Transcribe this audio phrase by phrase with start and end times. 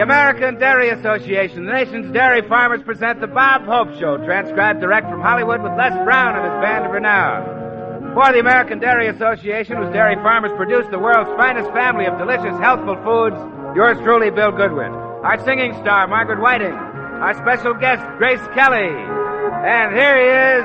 [0.00, 5.10] The American Dairy Association, the nation's dairy farmers present the Bob Hope Show, transcribed direct
[5.10, 8.14] from Hollywood with Les Brown and his band of renown.
[8.14, 12.58] For the American Dairy Association, whose dairy farmers produce the world's finest family of delicious,
[12.64, 13.36] healthful foods,
[13.76, 14.90] yours truly, Bill Goodwin.
[15.20, 16.72] Our singing star, Margaret Whiting.
[16.72, 18.88] Our special guest, Grace Kelly.
[18.88, 20.64] And here he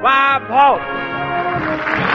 [0.00, 2.09] Bob Hope.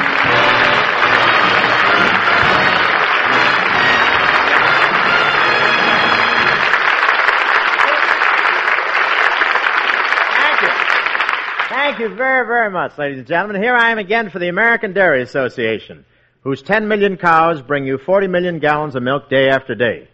[11.95, 13.63] Thank you very, very much, ladies and gentlemen.
[13.63, 16.04] Here I am again for the American Dairy Association,
[16.41, 20.09] whose 10 million cows bring you 40 million gallons of milk day after day.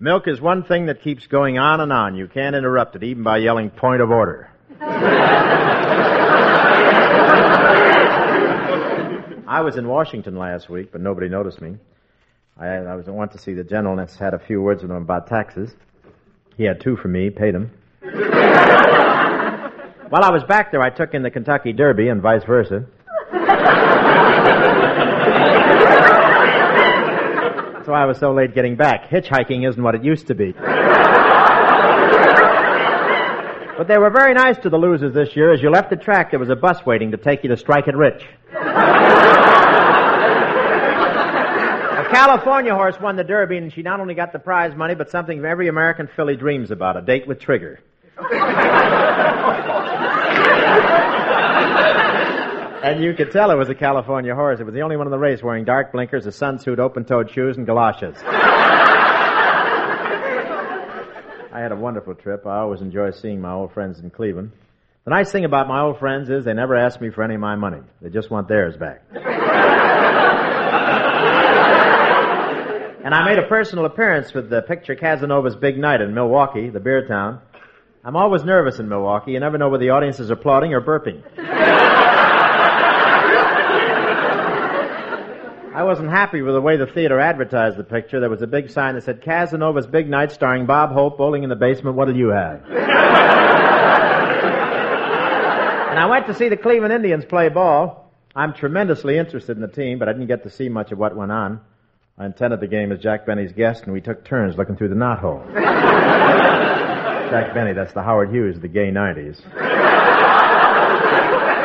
[0.00, 2.16] Milk is one thing that keeps going on and on.
[2.16, 4.48] You can't interrupt it, even by yelling point of order.
[4.80, 4.80] I
[9.60, 11.76] was in Washington last week, but nobody noticed me.
[12.58, 14.96] I, I was, went to see the general and had a few words with him
[14.96, 15.74] about taxes.
[16.56, 17.72] He had two for me, paid him.
[20.08, 22.86] While I was back there, I took in the Kentucky Derby and vice versa.
[27.74, 29.10] That's why I was so late getting back.
[29.10, 30.52] Hitchhiking isn't what it used to be.
[33.76, 35.52] But they were very nice to the losers this year.
[35.52, 37.88] As you left the track, there was a bus waiting to take you to Strike
[37.88, 38.22] It Rich.
[38.54, 38.58] A
[42.12, 45.44] California horse won the Derby, and she not only got the prize money, but something
[45.44, 47.80] every American filly dreams about a date with Trigger.
[52.86, 54.60] And you could tell it was a California horse.
[54.60, 57.56] It was the only one in the race wearing dark blinkers, a sunsuit, open-toed shoes,
[57.56, 58.14] and galoshes.
[58.24, 58.30] I
[61.52, 62.46] had a wonderful trip.
[62.46, 64.52] I always enjoy seeing my old friends in Cleveland.
[65.04, 67.40] The nice thing about my old friends is they never ask me for any of
[67.40, 67.80] my money.
[68.00, 69.02] They just want theirs back.
[69.12, 69.24] and
[73.12, 77.04] I made a personal appearance with the picture Casanova's Big Night in Milwaukee, the beer
[77.08, 77.40] town.
[78.04, 79.32] I'm always nervous in Milwaukee.
[79.32, 81.24] You never know whether the audience is applauding or burping.
[85.76, 88.18] I wasn't happy with the way the theater advertised the picture.
[88.18, 91.50] There was a big sign that said Casanova's Big Night starring Bob Hope bowling in
[91.50, 91.96] the basement.
[91.96, 92.64] What'll you have?
[92.70, 92.78] and
[95.98, 98.10] I went to see the Cleveland Indians play ball.
[98.34, 101.14] I'm tremendously interested in the team, but I didn't get to see much of what
[101.14, 101.60] went on.
[102.16, 104.94] I attended the game as Jack Benny's guest, and we took turns looking through the
[104.94, 105.44] knothole.
[107.30, 109.42] Jack Benny, that's the Howard Hughes of the gay 90s.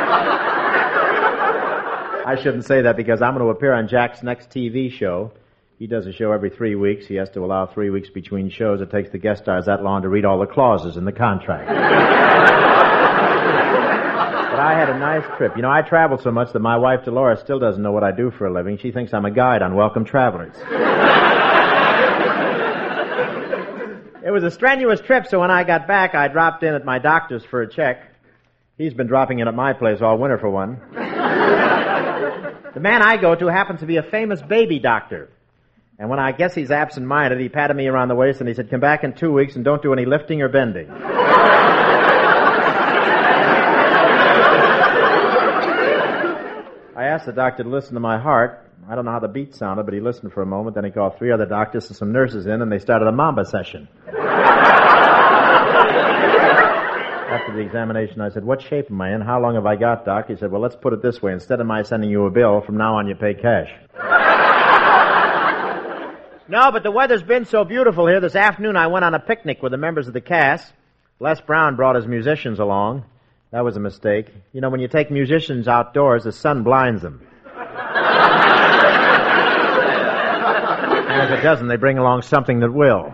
[2.31, 5.33] I shouldn't say that because I'm going to appear on Jack's next TV show.
[5.77, 7.05] He does a show every three weeks.
[7.05, 8.79] He has to allow three weeks between shows.
[8.79, 11.67] It takes the guest stars that long to read all the clauses in the contract.
[11.67, 11.75] but
[14.59, 15.57] I had a nice trip.
[15.57, 18.13] You know, I travel so much that my wife Dolores still doesn't know what I
[18.13, 18.77] do for a living.
[18.77, 20.55] She thinks I'm a guide on Welcome Travelers.
[24.23, 26.97] it was a strenuous trip, so when I got back, I dropped in at my
[26.97, 28.07] doctor's for a check.
[28.77, 30.79] He's been dropping in at my place all winter for one.
[32.73, 35.29] The man I go to happens to be a famous baby doctor.
[35.99, 38.69] And when I guess he's absent-minded, he patted me around the waist and he said,
[38.69, 40.89] come back in two weeks and don't do any lifting or bending.
[46.95, 48.67] I asked the doctor to listen to my heart.
[48.89, 50.75] I don't know how the beat sounded, but he listened for a moment.
[50.75, 53.45] Then he called three other doctors and some nurses in, and they started a mamba
[53.45, 53.87] session.
[57.31, 59.21] After the examination, I said, what shape am I in?
[59.21, 60.27] How long have I got, Doc?
[60.27, 61.31] He said, well, let's put it this way.
[61.31, 63.69] Instead of my sending you a bill, from now on you pay cash.
[66.49, 68.19] no, but the weather's been so beautiful here.
[68.19, 70.73] This afternoon I went on a picnic with the members of the cast.
[71.21, 73.05] Les Brown brought his musicians along.
[73.51, 74.27] That was a mistake.
[74.51, 77.25] You know, when you take musicians outdoors, the sun blinds them.
[81.07, 83.13] and if it doesn't, they bring along something that will.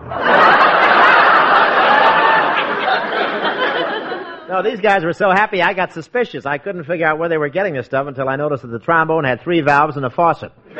[4.47, 6.45] No, these guys were so happy I got suspicious.
[6.45, 8.79] I couldn't figure out where they were getting this stuff until I noticed that the
[8.79, 10.53] trombone had three valves and a faucet.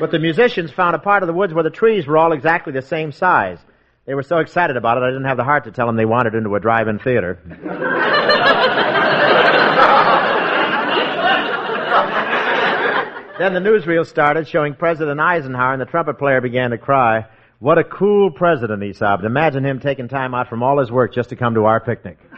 [0.00, 2.72] but the musicians found a part of the woods where the trees were all exactly
[2.72, 3.58] the same size.
[4.06, 6.06] They were so excited about it, I didn't have the heart to tell them they
[6.06, 7.38] wandered into a drive-in theater.
[13.38, 17.26] then the newsreel started showing President Eisenhower and the trumpet player began to cry.
[17.60, 19.24] What a cool president, he sobbed.
[19.24, 22.16] Imagine him taking time out from all his work just to come to our picnic.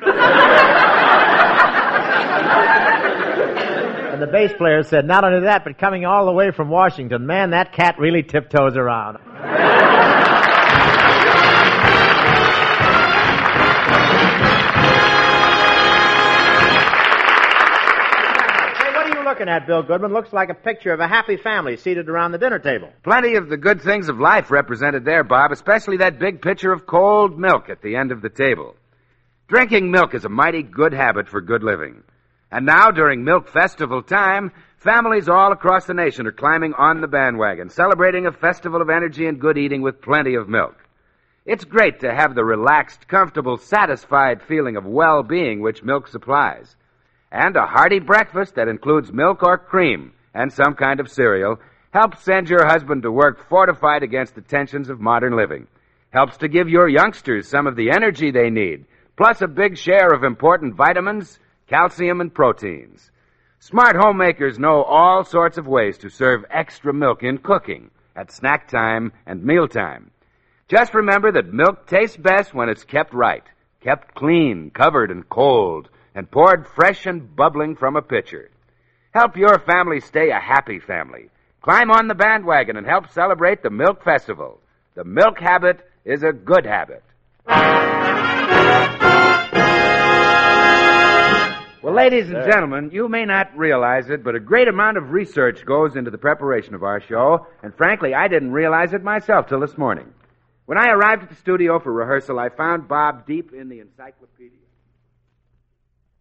[4.12, 7.26] and the bass player said, not only that, but coming all the way from Washington.
[7.26, 9.18] Man, that cat really tiptoes around.
[19.40, 22.38] looking at, Bill Goodwin, looks like a picture of a happy family seated around the
[22.38, 22.92] dinner table.
[23.02, 26.86] Plenty of the good things of life represented there, Bob, especially that big pitcher of
[26.86, 28.76] cold milk at the end of the table.
[29.48, 32.02] Drinking milk is a mighty good habit for good living.
[32.52, 37.08] And now, during Milk Festival time, families all across the nation are climbing on the
[37.08, 40.76] bandwagon, celebrating a festival of energy and good eating with plenty of milk.
[41.46, 46.76] It's great to have the relaxed, comfortable, satisfied feeling of well-being which milk supplies.
[47.32, 51.58] And a hearty breakfast that includes milk or cream and some kind of cereal
[51.92, 55.66] helps send your husband to work fortified against the tensions of modern living.
[56.10, 58.84] Helps to give your youngsters some of the energy they need,
[59.16, 61.38] plus a big share of important vitamins,
[61.68, 63.10] calcium, and proteins.
[63.58, 68.68] Smart homemakers know all sorts of ways to serve extra milk in cooking, at snack
[68.68, 70.10] time and mealtime.
[70.68, 73.44] Just remember that milk tastes best when it's kept right,
[73.80, 75.88] kept clean, covered, and cold,
[76.20, 78.50] and poured fresh and bubbling from a pitcher.
[79.14, 81.30] Help your family stay a happy family.
[81.62, 84.60] Climb on the bandwagon and help celebrate the Milk Festival.
[84.96, 87.02] The milk habit is a good habit.
[91.82, 95.12] Well, ladies and uh, gentlemen, you may not realize it, but a great amount of
[95.12, 99.46] research goes into the preparation of our show, and frankly, I didn't realize it myself
[99.46, 100.12] till this morning.
[100.66, 104.58] When I arrived at the studio for rehearsal, I found Bob deep in the encyclopedia.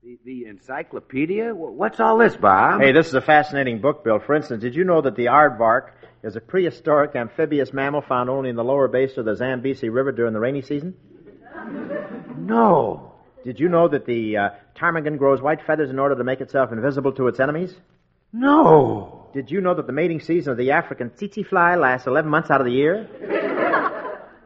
[0.10, 1.54] The, the encyclopedia?
[1.54, 2.82] What's all this, Bob?
[2.82, 4.18] Hey, this is a fascinating book, Bill.
[4.18, 5.92] For instance, did you know that the aardvark
[6.24, 10.12] is a prehistoric amphibious mammal found only in the lower base of the Zambesi River
[10.12, 10.96] during the rainy season?
[12.38, 13.14] No.
[13.46, 16.72] Did you know that the uh, ptarmigan grows white feathers in order to make itself
[16.72, 17.76] invisible to its enemies?
[18.34, 19.30] No.
[19.36, 22.50] Did you know that the mating season of the African tsetse fly lasts 11 months
[22.50, 23.08] out of the year?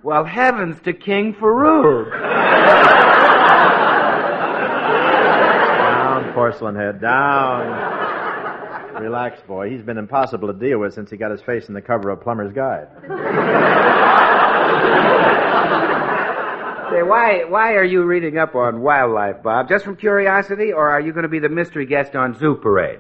[0.04, 2.12] Well, heavens to King Farouk.
[6.14, 9.02] Down, porcelain head, down.
[9.02, 9.72] Relax, boy.
[9.72, 12.22] He's been impossible to deal with since he got his face in the cover of
[12.22, 12.88] Plumber's Guide.
[16.92, 19.68] Say, why, why are you reading up on wildlife, Bob?
[19.68, 23.00] Just from curiosity, or are you going to be the mystery guest on Zoo Parade?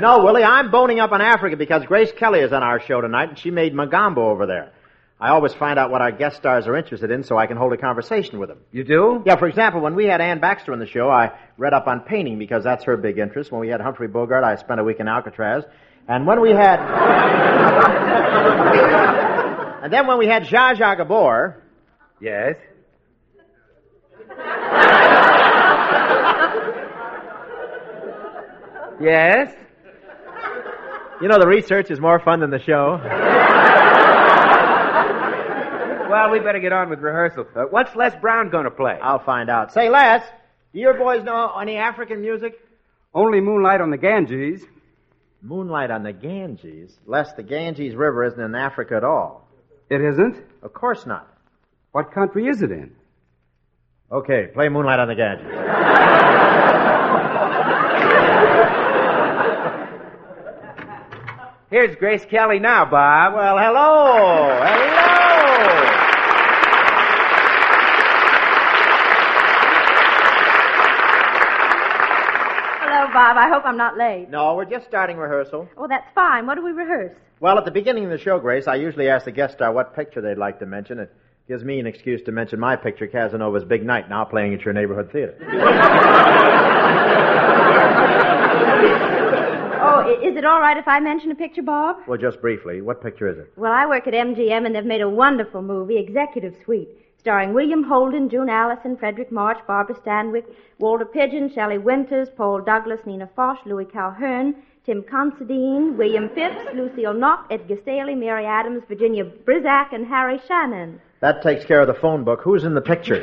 [0.00, 3.30] No, Willie, I'm boning up on Africa because Grace Kelly is on our show tonight,
[3.30, 4.70] and she made Mogambo over there.
[5.24, 7.72] I always find out what our guest stars are interested in so I can hold
[7.72, 8.58] a conversation with them.
[8.72, 9.22] You do?
[9.24, 12.00] Yeah, for example, when we had Anne Baxter on the show, I read up on
[12.00, 13.50] painting because that's her big interest.
[13.50, 15.64] When we had Humphrey Bogart, I spent a week in Alcatraz.
[16.08, 16.78] And when we had...
[19.82, 21.62] and then when we had Zsa Zsa Gabor,
[22.20, 22.56] Yes.
[29.00, 29.54] yes?
[31.22, 33.00] you know, the research is more fun than the show.
[36.14, 37.44] Well, we better get on with rehearsal.
[37.56, 38.96] Uh, what's Les Brown going to play?
[39.02, 39.72] I'll find out.
[39.72, 40.22] Say, Les,
[40.72, 42.54] do your boys know any African music?
[43.12, 44.62] Only moonlight on the Ganges.
[45.42, 46.96] Moonlight on the Ganges.
[47.06, 49.48] Les, the Ganges River isn't in Africa at all.
[49.90, 50.36] It isn't?
[50.62, 51.28] Of course not.
[51.90, 52.92] What country is it in?
[54.12, 55.48] Okay, play Moonlight on the Ganges.
[61.70, 63.34] Here's Grace Kelly now, Bob.
[63.34, 64.60] Well, hello.
[64.62, 65.23] Hello.
[73.36, 74.28] I hope I'm not late.
[74.30, 75.68] No, we're just starting rehearsal.
[75.76, 76.46] Oh, that's fine.
[76.46, 77.16] What do we rehearse?
[77.40, 79.72] Well, at the beginning of the show, Grace, I usually ask the guest star uh,
[79.72, 80.98] what picture they'd like to mention.
[80.98, 81.12] It
[81.48, 84.74] gives me an excuse to mention my picture, Casanova's Big Night, now playing at your
[84.74, 85.34] neighborhood theater.
[89.86, 91.98] Oh, is it all right if I mention a picture, Bob?
[92.08, 93.52] well, just briefly, what picture is it?
[93.56, 96.88] Well, I work at MGM, and they've made a wonderful movie, Executive Suite,
[97.24, 100.44] starring William Holden, June Allyson, Fredric March, Barbara Stanwyck,
[100.78, 104.54] Walter Pidgeon, Shelley Winters, Paul Douglas, Nina Foch, Louis Calhern,
[104.84, 111.00] Tim Considine, William Phipps, Lucille Knoch, Edgar Stehli, Mary Adams, Virginia Brissac, and Harry Shannon.
[111.22, 112.40] That takes care of the phone book.
[112.44, 113.22] Who's in the picture?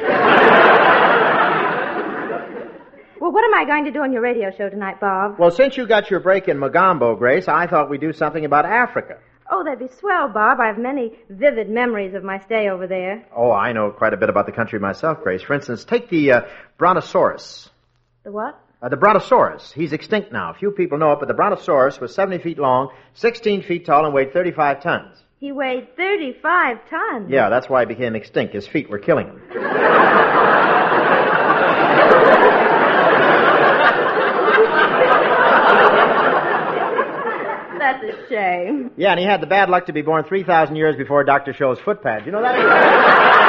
[3.21, 5.37] Well, what am I going to do on your radio show tonight, Bob?
[5.37, 8.65] well, since you got your break in Mogambo, Grace, I thought we'd do something about
[8.65, 9.19] Africa.
[9.53, 10.61] Oh, that'd be swell, Bob.
[10.61, 13.25] I have many vivid memories of my stay over there.
[13.35, 15.41] Oh, I know quite a bit about the country myself, Grace.
[15.41, 16.41] For instance, take the uh,
[16.77, 17.69] Brontosaurus.
[18.23, 18.57] The what?
[18.81, 19.73] Uh, the Brontosaurus.
[19.73, 20.53] He's extinct now.
[20.53, 24.13] Few people know it, but the Brontosaurus was 70 feet long, 16 feet tall, and
[24.13, 25.17] weighed 35 tons.
[25.39, 27.29] He weighed 35 tons.
[27.29, 28.53] Yeah, that's why he became extinct.
[28.53, 29.41] His feet were killing him.
[38.01, 38.91] That's a shame.
[38.97, 41.53] Yeah, and he had the bad luck to be born 3,000 years before Dr.
[41.53, 42.25] Scholl's footpad.
[42.25, 43.37] You know that?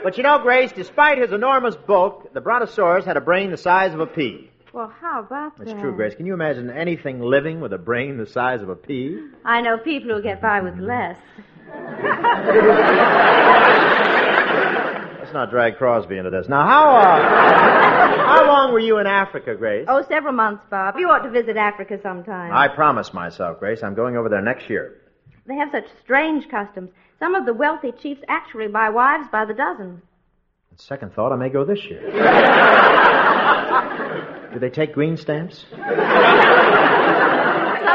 [0.00, 3.92] But you know, Grace, despite his enormous bulk, the brontosaurus had a brain the size
[3.92, 4.48] of a pea.
[4.72, 5.80] Well, how about That's that?
[5.80, 6.14] true, Grace.
[6.14, 9.18] Can you imagine anything living with a brain the size of a pea?
[9.44, 11.18] I know people who get by with less.
[15.28, 16.48] Let's not drag Crosby into this.
[16.48, 17.02] Now, how uh,
[18.26, 19.84] how long were you in Africa, Grace?
[19.86, 20.94] Oh, several months, Bob.
[20.96, 22.50] You ought to visit Africa sometime.
[22.50, 23.82] I promised myself, Grace.
[23.82, 25.02] I'm going over there next year.
[25.46, 26.88] They have such strange customs.
[27.18, 30.00] Some of the wealthy chiefs actually buy wives by the dozen.
[30.70, 32.00] On second thought, I may go this year.
[34.54, 35.66] Do they take green stamps?
[35.72, 35.80] Some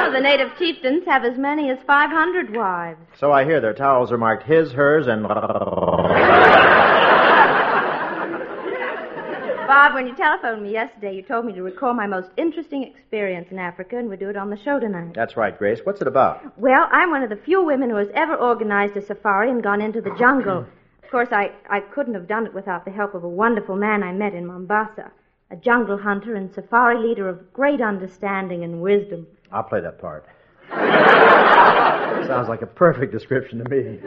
[0.05, 2.99] of the native chieftains have as many as 500 wives.
[3.17, 5.25] So I hear their towels are marked his, hers, and.
[9.74, 13.48] Bob, when you telephoned me yesterday, you told me to recall my most interesting experience
[13.50, 15.13] in Africa, and we'd do it on the show tonight.
[15.15, 15.80] That's right, Grace.
[15.84, 16.60] What's it about?
[16.60, 19.82] Well, I'm one of the few women who has ever organized a safari and gone
[19.82, 20.68] into the jungle.
[21.03, 24.03] Of course, I, I couldn't have done it without the help of a wonderful man
[24.03, 25.12] I met in Mombasa,
[25.50, 29.25] a jungle hunter and safari leader of great understanding and wisdom.
[29.51, 30.27] I'll play that part.
[30.70, 34.00] Sounds like a perfect description to me.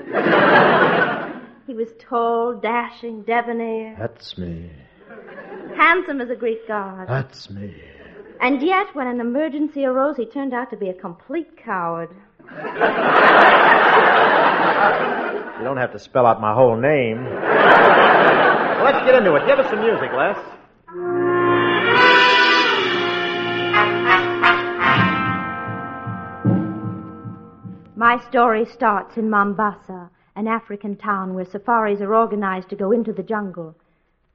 [1.67, 4.71] He was tall, dashing, debonair, That's me.
[5.76, 7.09] Handsome as a Greek god.
[7.09, 7.75] That's me.
[8.40, 12.11] And yet, when an emergency arose, he turned out to be a complete coward.
[15.59, 17.25] You don't have to spell out my whole name.
[18.85, 19.47] Let's get into it.
[19.47, 20.37] Give us some music, Les.
[27.97, 33.12] My story starts in Mombasa, an African town where safaris are organized to go into
[33.12, 33.75] the jungle.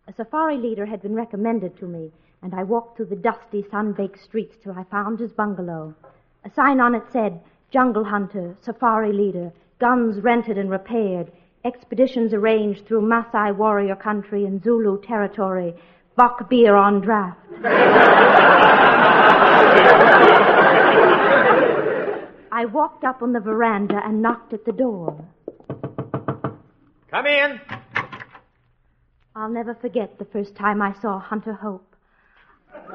[0.07, 4.19] A safari leader had been recommended to me, and I walked through the dusty, sun-baked
[4.19, 5.93] streets till I found his bungalow.
[6.43, 7.39] A sign on it said,
[7.69, 11.31] Jungle Hunter, Safari Leader, guns rented and repaired,
[11.63, 15.75] expeditions arranged through Maasai warrior country and Zulu territory,
[16.15, 17.39] Bok beer on draft.
[22.51, 25.23] I walked up on the veranda and knocked at the door.
[27.09, 27.61] Come in.
[29.33, 31.95] I'll never forget the first time I saw Hunter Hope.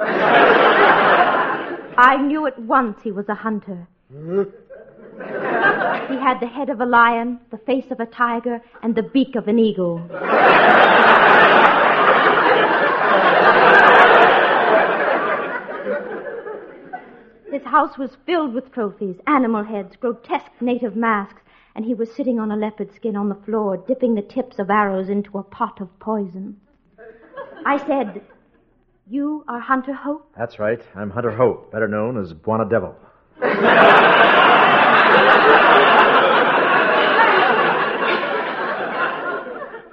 [1.99, 3.89] I knew at once he was a hunter.
[4.11, 4.17] He
[6.21, 9.49] had the head of a lion, the face of a tiger, and the beak of
[9.49, 9.97] an eagle.
[17.51, 21.41] His house was filled with trophies, animal heads, grotesque native masks,
[21.77, 24.71] and he was sitting on a leopard skin on the floor, dipping the tips of
[24.71, 26.57] arrows into a pot of poison.
[27.67, 28.23] I said,
[29.07, 30.33] You are Hunter Hope?
[30.39, 30.81] That's right.
[30.95, 32.95] I'm Hunter Hope, better known as Bwana Devil.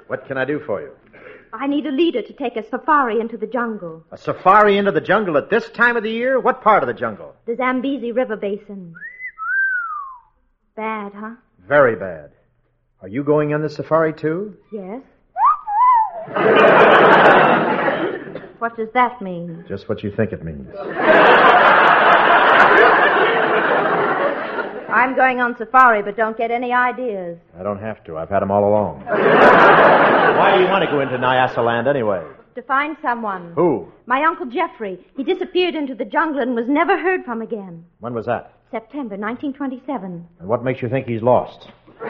[0.08, 0.92] what can I do for you?
[1.54, 5.02] I need a leader to take a safari into the jungle, A safari into the
[5.02, 6.40] jungle at this time of the year?
[6.40, 7.36] What part of the jungle?
[7.46, 8.96] the Zambezi River Basin.
[10.75, 11.36] Bad, huh?
[11.67, 12.32] Very bad.
[13.01, 14.55] Are you going on the safari too?
[14.72, 15.01] Yes.
[18.60, 19.63] what does that mean?
[19.67, 20.67] Just what you think it means.
[24.89, 27.38] I'm going on safari, but don't get any ideas.
[27.60, 28.17] I don't have to.
[28.17, 29.03] I've had them all along.
[29.05, 32.24] Why do you want to go into Nyasaland anyway?
[32.55, 33.53] To find someone.
[33.55, 33.91] Who?
[34.05, 35.00] My Uncle Jeffrey.
[35.17, 37.86] He disappeared into the jungle and was never heard from again.
[38.00, 38.53] When was that?
[38.74, 40.27] September 1927.
[40.39, 41.68] And what makes you think he's lost?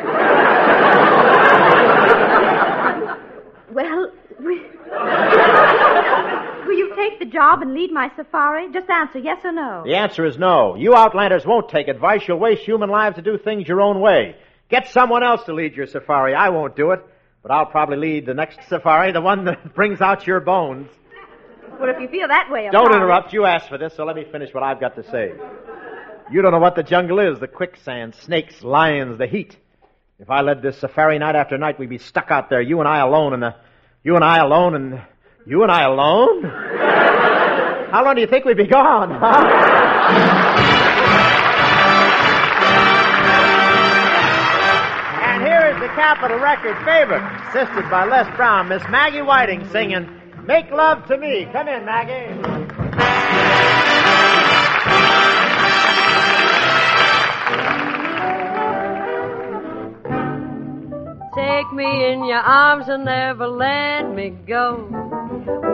[3.73, 4.45] Well, will,
[6.67, 8.71] will you take the job and lead my safari?
[8.71, 9.81] Just answer yes or no.
[9.83, 10.75] The answer is no.
[10.75, 12.21] You outlanders won't take advice.
[12.27, 14.35] You'll waste human lives to do things your own way.
[14.69, 16.35] Get someone else to lead your safari.
[16.35, 17.03] I won't do it.
[17.41, 20.87] But I'll probably lead the next safari, the one that brings out your bones.
[21.79, 23.33] Well, if you feel that way Don't about interrupt.
[23.33, 25.31] You asked for this, so let me finish what I've got to say.
[26.33, 29.55] You don't know what the jungle is the quicksand, snakes, lions, the heat.
[30.17, 32.87] If I led this safari night after night, we'd be stuck out there, you and
[32.87, 33.53] I alone, and the,
[34.03, 34.99] you and I alone, and
[35.45, 36.41] you and I alone?
[37.91, 39.43] How long do you think we'd be gone, huh?
[45.21, 50.09] And here is the Capitol Record favorite, assisted by Les Brown, Miss Maggie Whiting singing
[50.47, 51.47] Make Love to Me.
[51.53, 52.62] Come in, Maggie.
[61.53, 64.87] Take me in your arms and never let me go.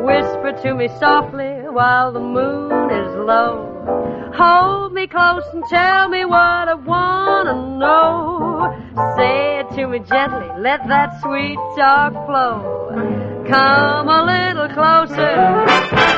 [0.04, 4.34] Whisper to me softly while the moon is low.
[4.36, 8.76] Hold me close and tell me what I wanna know.
[9.16, 10.50] Say it to me gently.
[10.60, 13.46] Let that sweet talk flow.
[13.48, 15.66] Come a little closer.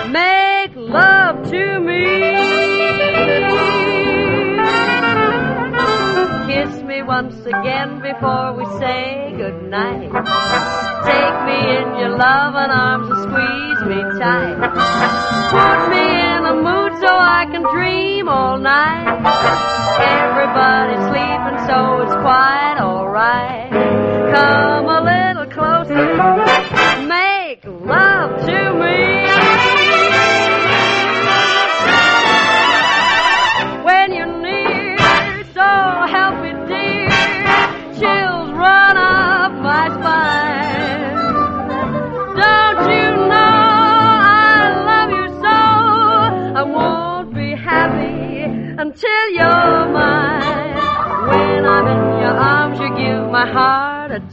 [0.09, 3.50] Make love to me.
[7.03, 10.11] Once again before we say goodnight.
[11.05, 14.57] Take me in your loving arms and squeeze me tight.
[15.51, 16.05] Put me
[16.35, 19.07] in the mood so I can dream all night.
[19.99, 23.71] Everybody's sleeping, so it's quite alright.
[24.33, 28.10] Come a little closer, make love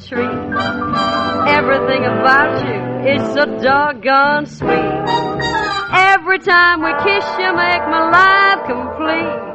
[0.06, 0.38] treat.
[1.58, 2.78] Everything about you
[3.12, 4.94] is so doggone sweet.
[5.90, 9.48] Every time we kiss, you make my life complete.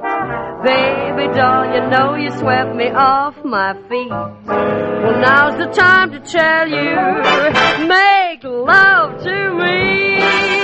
[0.64, 4.10] Baby doll, you know you swept me off my feet.
[4.10, 10.63] Well, now's the time to tell you, make love to me.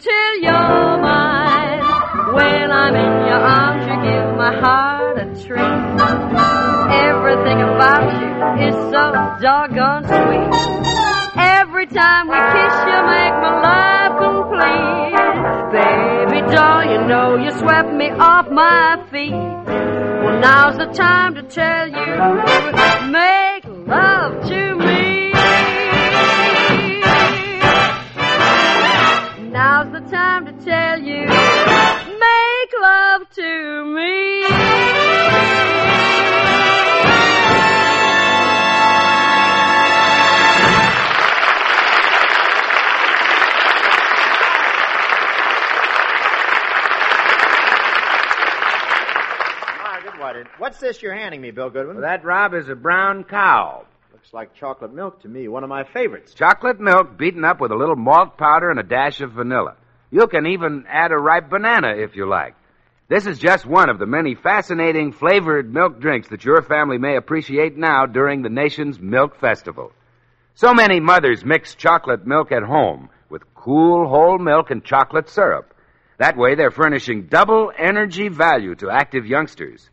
[0.00, 1.80] Until you're mine.
[2.32, 5.80] When I'm in your arms, you give my heart a treat.
[7.04, 8.30] Everything about you
[8.66, 9.02] is so
[9.42, 10.50] doggone sweet.
[11.36, 15.16] Every time we kiss, you make my life complete.
[15.76, 19.32] Baby doll, you know you swept me off my feet.
[19.32, 23.49] Well, now's the time to tell you, make
[50.60, 51.96] What's this you're handing me, Bill Goodwin?
[51.96, 53.86] Well, that, Rob, is a brown cow.
[54.12, 56.34] looks like chocolate milk to me, one of my favorites.
[56.34, 59.76] Chocolate milk beaten up with a little malt powder and a dash of vanilla.
[60.10, 62.56] You can even add a ripe banana if you like.
[63.08, 67.16] This is just one of the many fascinating flavored milk drinks that your family may
[67.16, 69.92] appreciate now during the nation's milk festival.
[70.56, 75.72] So many mothers mix chocolate milk at home with cool whole milk and chocolate syrup.
[76.18, 79.88] That way they're furnishing double energy value to active youngsters.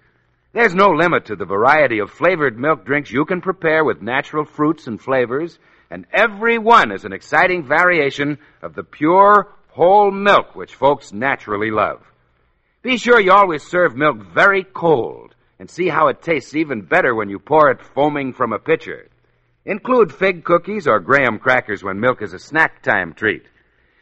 [0.58, 4.44] There's no limit to the variety of flavored milk drinks you can prepare with natural
[4.44, 5.60] fruits and flavors,
[5.92, 11.70] and every one is an exciting variation of the pure whole milk which folks naturally
[11.70, 12.02] love.
[12.82, 17.14] Be sure you always serve milk very cold and see how it tastes even better
[17.14, 19.10] when you pour it foaming from a pitcher.
[19.64, 23.44] Include fig cookies or graham crackers when milk is a snack time treat.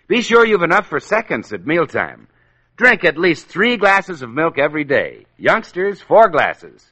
[0.07, 2.29] Be sure you've enough for seconds at mealtime.
[2.77, 5.25] Drink at least three glasses of milk every day.
[5.37, 6.85] Youngsters, four glasses.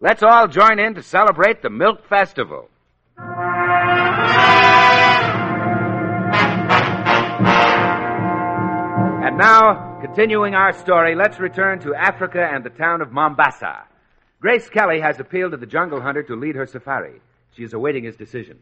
[0.00, 2.70] Let's all join in to celebrate the Milk Festival.
[9.26, 13.84] And now, continuing our story, let's return to Africa and the town of Mombasa.
[14.40, 17.20] Grace Kelly has appealed to the jungle hunter to lead her safari.
[17.56, 18.58] She is awaiting his decision.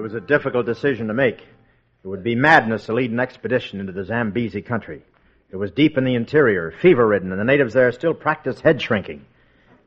[0.00, 1.40] It was a difficult decision to make.
[1.42, 5.02] It would be madness to lead an expedition into the Zambezi country.
[5.50, 8.80] It was deep in the interior, fever ridden, and the natives there still practiced head
[8.80, 9.26] shrinking.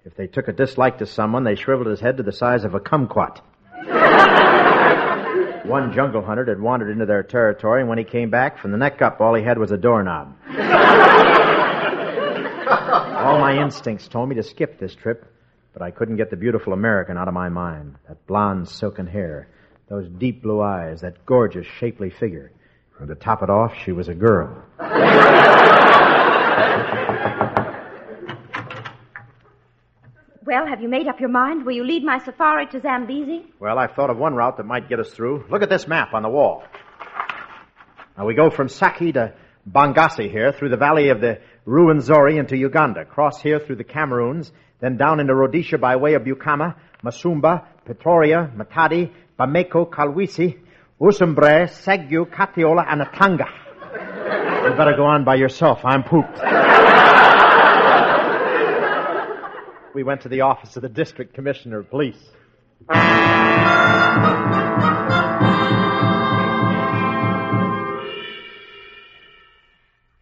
[0.06, 2.76] If they took a dislike to someone, they shriveled his head to the size of
[2.76, 3.41] a kumquat.
[5.65, 8.78] One jungle hunter had wandered into their territory, and when he came back, from the
[8.78, 10.38] neck up, all he had was a doorknob.
[13.17, 15.26] all my instincts told me to skip this trip,
[15.73, 17.95] but I couldn't get the beautiful American out of my mind.
[18.08, 19.47] That blonde, silken hair,
[19.93, 22.51] those deep blue eyes, that gorgeous, shapely figure.
[22.97, 24.63] And to top it off, she was a girl.
[30.45, 31.63] Well, have you made up your mind?
[31.65, 33.45] Will you lead my safari to Zambezi?
[33.60, 35.45] Well, I've thought of one route that might get us through.
[35.51, 36.63] Look at this map on the wall.
[38.17, 39.34] Now, we go from Saki to
[39.69, 44.51] Bangasi here, through the valley of the Ruwenzori into Uganda, cross here through the Cameroons,
[44.79, 50.58] then down into Rhodesia by way of Bukama, Masumba, Pretoria, Matadi, Bamako, Kalwisi,
[51.00, 53.48] Usumbre, Segyu, Catiola, and Atanga.
[54.63, 55.80] You better go on by yourself.
[55.84, 56.39] I'm pooped.
[59.93, 62.32] we went to the office of the district commissioner of police.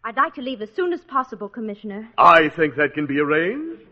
[0.03, 2.09] I'd like to leave as soon as possible, Commissioner.
[2.17, 3.83] I think that can be arranged.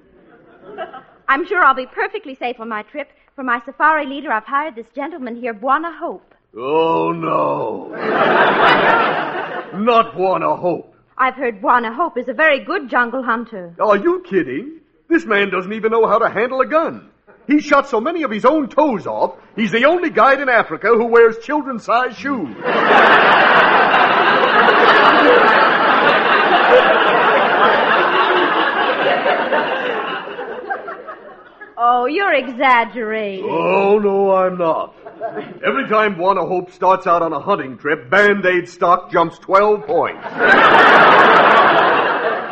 [1.29, 3.09] I'm sure I'll be perfectly safe on my trip.
[3.39, 6.35] For my safari leader, I've hired this gentleman here, Bwana Hope.
[6.57, 7.87] Oh, no.
[9.79, 10.93] Not Bwana Hope.
[11.17, 13.73] I've heard Bwana Hope is a very good jungle hunter.
[13.79, 14.81] Are you kidding?
[15.07, 17.11] This man doesn't even know how to handle a gun.
[17.47, 20.89] He shot so many of his own toes off, he's the only guide in Africa
[20.89, 22.53] who wears children's size shoes.
[31.91, 33.49] Oh, you're exaggerating.
[33.49, 34.93] Oh, no, I'm not.
[35.65, 40.23] Every time Bwana Hope starts out on a hunting trip, Band-Aid stock jumps 12 points.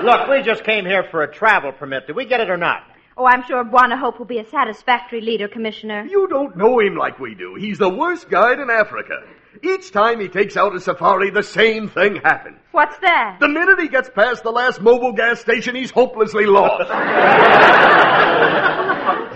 [0.03, 2.07] Look, we just came here for a travel permit.
[2.07, 2.81] Did we get it or not?
[3.15, 6.07] Oh, I'm sure Bwana Hope will be a satisfactory leader, Commissioner.
[6.09, 7.53] You don't know him like we do.
[7.59, 9.21] He's the worst guide in Africa.
[9.63, 12.57] Each time he takes out a safari, the same thing happens.
[12.71, 13.37] What's that?
[13.39, 16.89] The minute he gets past the last mobile gas station, he's hopelessly lost.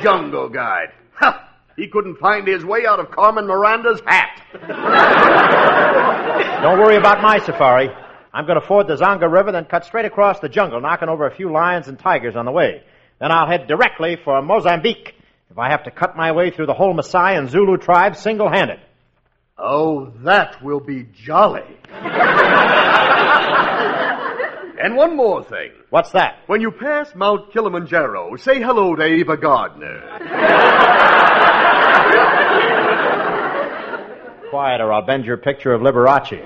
[0.02, 0.90] Jungle guide.
[1.16, 1.50] Ha!
[1.78, 4.42] He couldn't find his way out of Carmen Miranda's hat.
[6.62, 7.90] Don't worry about my safari.
[8.34, 11.28] I'm going to ford the Zonga River, then cut straight across the jungle, knocking over
[11.28, 12.84] a few lions and tigers on the way.
[13.20, 15.14] Then I'll head directly for Mozambique
[15.50, 18.80] if I have to cut my way through the whole Maasai and Zulu tribes single-handed.
[19.58, 21.78] Oh, that will be jolly.
[24.84, 25.72] and one more thing.
[25.90, 26.40] What's that?
[26.48, 30.02] When you pass Mount Kilimanjaro, say hello to Ava Gardner.
[34.50, 36.42] Quiet, or I'll bend your picture of Liberace.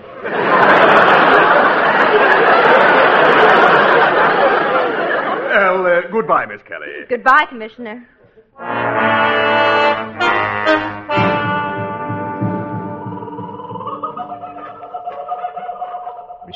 [5.55, 7.05] Well, uh, goodbye, Miss Kelly.
[7.09, 8.07] Goodbye, Commissioner.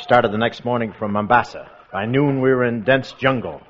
[0.10, 1.70] Started the next morning from Mombasa.
[1.94, 3.62] By noon, we were in dense jungle.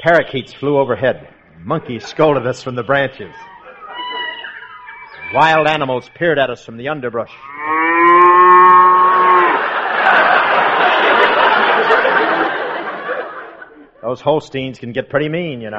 [0.00, 1.28] Parakeets flew overhead.
[1.58, 3.34] Monkeys scolded us from the branches.
[5.34, 7.28] Wild animals peered at us from the underbrush.
[14.00, 15.76] Those Holsteins can get pretty mean, you know.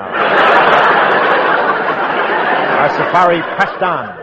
[2.77, 4.16] Our safari pressed on.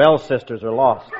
[0.00, 1.12] Bell sisters are lost.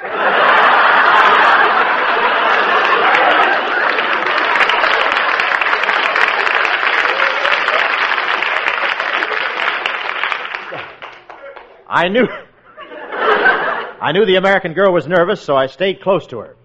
[11.87, 12.27] I knew.
[14.01, 16.57] I knew the American girl was nervous, so I stayed close to her.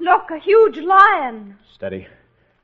[0.00, 1.56] Look, a huge lion.
[1.72, 2.08] Steady.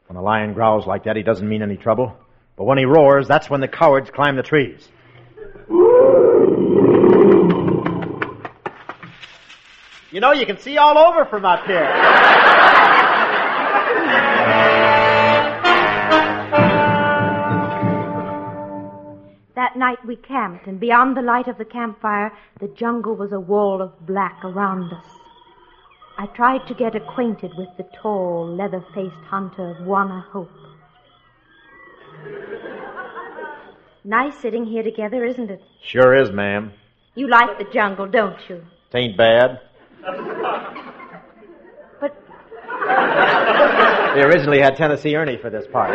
[0.08, 2.18] When a lion growls like that, he doesn't mean any trouble.
[2.56, 4.90] But when he roars, that's when the cowards climb the trees.
[10.12, 11.88] You know, you can see all over from up here.
[19.54, 23.40] That night we camped, and beyond the light of the campfire, the jungle was a
[23.40, 25.06] wall of black around us.
[26.18, 30.50] I tried to get acquainted with the tall, leather-faced hunter of Bwana Hope.
[34.04, 35.62] Nice sitting here together, isn't it?
[35.82, 36.74] Sure is, ma'am.
[37.14, 38.62] You like the jungle, don't you?
[38.92, 39.60] Tain't bad.
[42.00, 42.16] But
[44.14, 45.92] They originally had Tennessee Ernie for this part.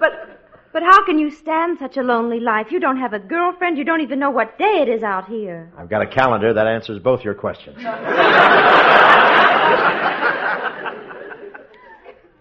[0.00, 0.12] but
[0.72, 2.68] but how can you stand such a lonely life?
[2.70, 3.78] You don't have a girlfriend.
[3.78, 5.70] You don't even know what day it is out here.
[5.76, 7.76] I've got a calendar that answers both your questions.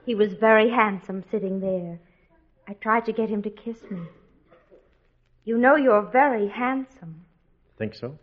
[0.06, 2.00] He was very handsome sitting there.
[2.68, 4.02] I tried to get him to kiss me.
[5.46, 7.24] You know you're very handsome.
[7.78, 8.18] Think so?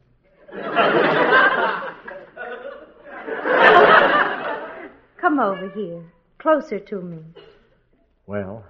[5.20, 6.02] Come over here.
[6.38, 7.18] Closer to me.
[8.26, 8.64] Well,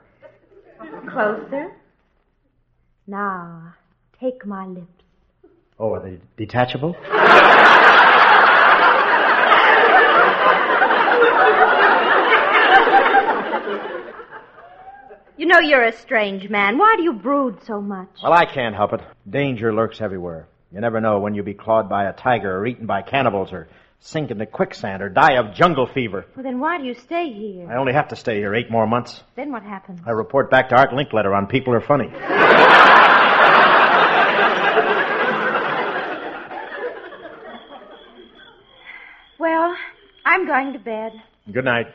[1.11, 1.73] Closer.
[3.07, 3.75] Now,
[4.21, 4.87] take my lips.
[5.79, 6.95] oh, are they detachable?
[15.37, 16.79] You know you're a strange man.
[16.79, 18.09] Why do you brood so much?
[18.23, 19.01] Well, I can't help it.
[19.29, 20.47] Danger lurks everywhere.
[20.71, 23.69] You never know when you'll be clawed by a tiger or eaten by cannibals or
[24.01, 26.27] sink into quicksand or die of jungle fever.
[26.37, 27.71] Well, then why do you stay here?
[27.71, 29.23] I only have to stay here eight more months.
[29.37, 30.01] Then what happens?
[30.07, 32.11] I report back to Art Linkletter on People Are Funny.
[39.39, 39.75] Well,
[40.25, 41.13] I'm going to bed.
[41.53, 41.87] Good night.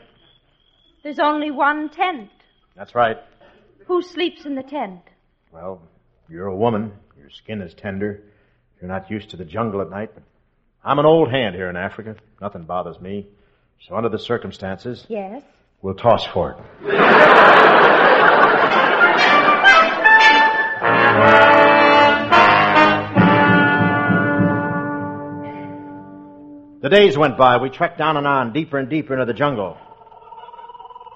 [1.02, 2.30] There's only one tent.
[2.78, 3.16] That's right.
[3.86, 5.00] Who sleeps in the tent?
[5.52, 5.82] Well,
[6.28, 6.92] you're a woman.
[7.18, 8.22] Your skin is tender.
[8.80, 10.22] You're not used to the jungle at night, but
[10.84, 12.14] I'm an old hand here in Africa.
[12.40, 13.26] Nothing bothers me.
[13.88, 15.42] So under the circumstances, Yes.
[15.82, 16.58] we'll toss for it.
[26.80, 27.56] The days went by.
[27.56, 29.76] We trekked down and on, deeper and deeper into the jungle.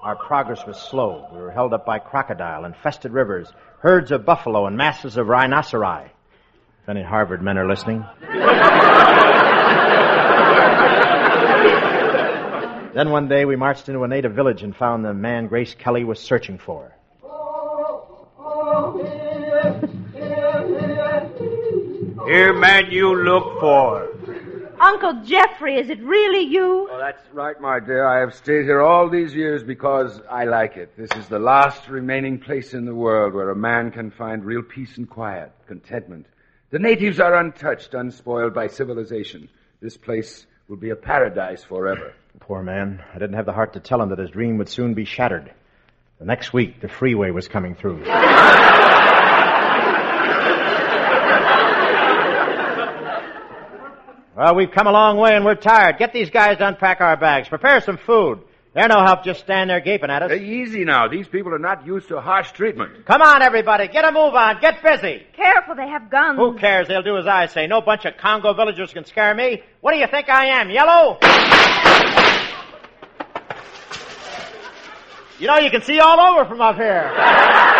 [0.03, 1.29] Our progress was slow.
[1.31, 3.47] We were held up by crocodile, infested rivers,
[3.79, 6.07] herds of buffalo, and masses of rhinoceri.
[6.07, 8.03] If any Harvard men are listening.
[12.93, 16.03] then one day we marched into a native village and found the man Grace Kelly
[16.03, 16.93] was searching for.
[22.27, 24.12] Here, man, you look for.
[24.83, 26.89] Uncle Jeffrey, is it really you?
[26.91, 28.05] Oh, that's right, my dear.
[28.05, 30.97] I have stayed here all these years because I like it.
[30.97, 34.61] This is the last remaining place in the world where a man can find real
[34.61, 36.25] peace and quiet, contentment.
[36.71, 39.47] The natives are untouched, unspoiled by civilization.
[39.79, 42.13] This place will be a paradise forever.
[42.41, 43.01] Poor man.
[43.09, 45.53] I didn't have the heart to tell him that his dream would soon be shattered.
[46.19, 48.03] The next week, the freeway was coming through.
[54.35, 55.97] well, we've come a long way and we're tired.
[55.99, 57.47] Get these guys to unpack our bags.
[57.49, 58.39] Prepare some food.
[58.73, 60.31] They're no help just stand there gaping at us.
[60.31, 61.07] Hey, easy now.
[61.07, 63.05] These people are not used to harsh treatment.
[63.05, 63.87] Come on, everybody.
[63.87, 64.59] Get a move on.
[64.61, 65.21] Get busy.
[65.35, 66.39] Careful, they have guns.
[66.39, 66.87] Who cares?
[66.87, 67.67] They'll do as I say.
[67.67, 69.61] No bunch of Congo villagers can scare me.
[69.81, 70.71] What do you think I am?
[70.71, 71.19] Yellow?
[75.39, 77.69] You know, you can see all over from up here.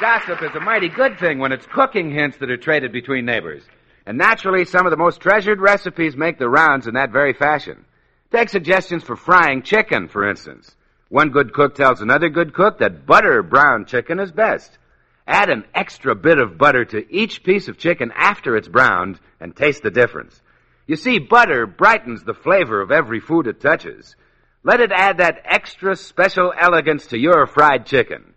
[0.00, 3.62] gossip is a mighty good thing when it's cooking hints that are traded between neighbors.
[4.06, 7.84] And naturally, some of the most treasured recipes make the rounds in that very fashion.
[8.32, 10.74] Take suggestions for frying chicken, for instance.
[11.10, 14.78] One good cook tells another good cook that butter brown chicken is best.
[15.26, 19.54] Add an extra bit of butter to each piece of chicken after it's browned and
[19.54, 20.40] taste the difference.
[20.86, 24.16] You see, butter brightens the flavor of every food it touches.
[24.64, 28.29] Let it add that extra special elegance to your fried chicken.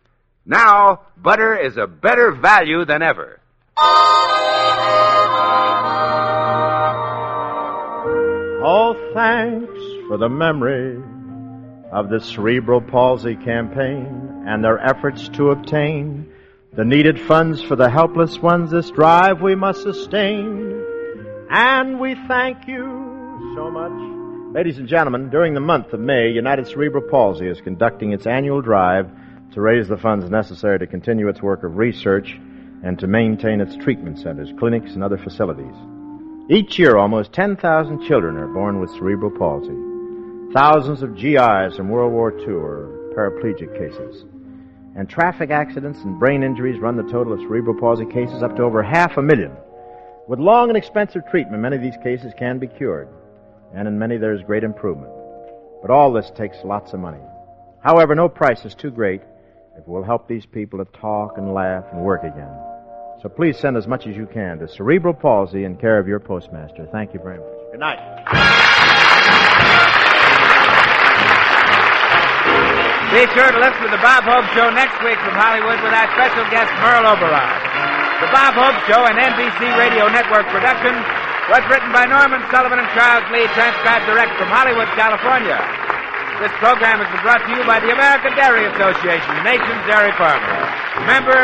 [0.45, 3.39] Now, butter is a better value than ever.
[8.65, 11.01] Oh, thanks for the memory
[11.91, 16.29] of the cerebral palsy campaign and their efforts to obtain
[16.73, 18.71] the needed funds for the helpless ones.
[18.71, 20.83] This drive we must sustain.
[21.49, 24.53] And we thank you so much.
[24.53, 28.61] Ladies and gentlemen, during the month of May, United Cerebral Palsy is conducting its annual
[28.61, 29.09] drive
[29.53, 32.39] to raise the funds necessary to continue its work of research
[32.83, 35.75] and to maintain its treatment centers, clinics, and other facilities.
[36.49, 39.77] Each year, almost 10,000 children are born with cerebral palsy.
[40.53, 44.25] Thousands of GIs from World War II are paraplegic cases.
[44.95, 48.63] And traffic accidents and brain injuries run the total of cerebral palsy cases up to
[48.63, 49.51] over half a million.
[50.27, 53.07] With long and expensive treatment, many of these cases can be cured,
[53.73, 55.11] and in many there is great improvement.
[55.81, 57.21] But all this takes lots of money.
[57.81, 59.21] However, no price is too great
[59.73, 62.53] if it will help these people to talk and laugh and work again.
[63.21, 66.19] So please send as much as you can to Cerebral Palsy in care of your
[66.19, 66.87] postmaster.
[66.91, 67.71] Thank you very much.
[67.71, 67.99] Good night.
[73.13, 76.09] Be sure to listen to the Bob Hope Show next week from Hollywood with our
[76.17, 77.57] special guest, Merle Oberon.
[78.25, 80.97] The Bob Hope Show, an NBC Radio Network production,
[81.47, 85.82] was written by Norman Sullivan and Charles Lee, transcribed direct from Hollywood, California.
[86.41, 90.49] This program has been brought to you by the American Dairy Association, nation's dairy farmer.
[91.05, 91.37] Remember,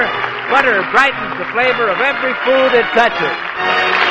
[0.49, 4.08] butter brightens the flavor of every food it touches.